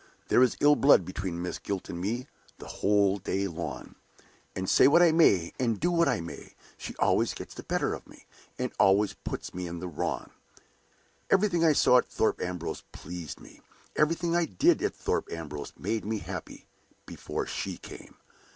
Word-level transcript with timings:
There 0.29 0.41
is 0.41 0.57
ill 0.59 0.75
blood 0.75 1.05
between 1.05 1.43
Miss 1.43 1.59
Gwilt 1.59 1.87
and 1.87 2.01
me 2.01 2.25
the 2.57 2.65
whole 2.65 3.17
day 3.19 3.47
long; 3.47 3.93
and 4.55 4.67
say 4.67 4.87
what 4.87 5.03
I 5.03 5.11
may, 5.11 5.53
and 5.59 5.79
do 5.79 5.91
what 5.91 6.07
I 6.07 6.21
may, 6.21 6.55
she 6.75 6.95
always 6.95 7.35
gets 7.35 7.53
the 7.53 7.61
better 7.61 7.93
of 7.93 8.07
me, 8.07 8.25
and 8.57 8.71
always 8.79 9.13
puts 9.13 9.53
me 9.53 9.67
in 9.67 9.77
the 9.77 9.87
wrong. 9.87 10.31
Everything 11.29 11.63
I 11.63 11.73
saw 11.73 11.97
at 11.99 12.07
Thorpe 12.09 12.41
Ambrose 12.41 12.81
pleased 12.91 13.39
me, 13.39 13.61
everything 13.95 14.35
I 14.35 14.45
did 14.45 14.81
at 14.81 14.95
Thorpe 14.95 15.31
Ambrose 15.31 15.71
made 15.77 16.03
me 16.03 16.17
happy, 16.17 16.65
before 17.05 17.45
she 17.45 17.77
came. 17.77 18.15